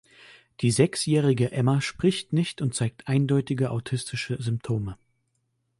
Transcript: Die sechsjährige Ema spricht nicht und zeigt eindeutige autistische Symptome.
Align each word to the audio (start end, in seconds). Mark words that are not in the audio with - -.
Die 0.61 0.71
sechsjährige 0.71 1.51
Ema 1.51 1.79
spricht 1.79 2.33
nicht 2.33 2.63
und 2.63 2.73
zeigt 2.73 3.07
eindeutige 3.07 3.69
autistische 3.69 4.41
Symptome. 4.41 4.97